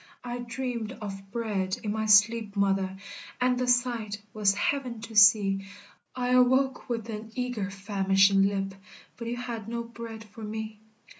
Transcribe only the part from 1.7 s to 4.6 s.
in my sleep, mother, And the sight was